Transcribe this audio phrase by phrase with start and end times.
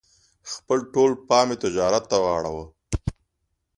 [0.51, 2.65] خپل ټول پام یې تجارت ته واړاوه.